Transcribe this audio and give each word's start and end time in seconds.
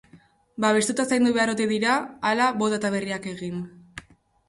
Babestu 0.65 0.95
eta 0.95 1.05
zaindu 1.11 1.35
behar 1.37 1.53
ote 1.55 1.69
dira, 1.73 1.99
ala 2.33 2.51
bota 2.65 2.83
eta 2.83 2.95
berriak 2.99 3.33
egin? 3.37 3.65